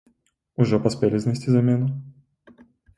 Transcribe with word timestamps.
Ужо 0.65 0.75
паспелі 0.87 1.15
знайсці 1.27 1.47
замену? 1.59 1.87